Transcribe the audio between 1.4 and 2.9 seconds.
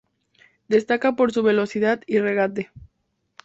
velocidad y regate.